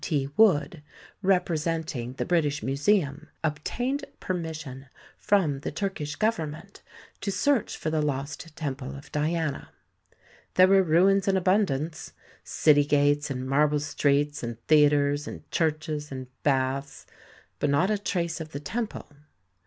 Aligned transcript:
T. 0.03 0.29
Wood, 0.35 0.81
representing 1.21 2.13
the 2.13 2.25
British 2.25 2.63
Museum, 2.63 3.27
obtained 3.43 4.03
permission 4.19 4.87
from 5.15 5.59
the 5.59 5.69
Turkish 5.71 6.15
Government 6.15 6.81
to 7.19 7.31
search 7.31 7.77
for 7.77 7.91
the 7.91 8.01
lost 8.01 8.55
temple 8.55 8.95
of 8.95 9.11
Diana. 9.11 9.69
There 10.55 10.69
were 10.69 10.81
ruins 10.81 11.27
in 11.27 11.37
abundance 11.37 12.13
city 12.43 12.83
gates 12.83 13.29
and 13.29 13.47
marble 13.47 13.79
streets 13.79 14.41
and 14.41 14.57
theatres 14.65 15.27
and 15.27 15.47
churches 15.51 16.11
and 16.11 16.25
baths, 16.41 17.05
but 17.59 17.69
not 17.69 17.91
a 17.91 17.97
trace 17.99 18.41
of 18.41 18.53
the 18.53 18.59
temple. 18.59 19.07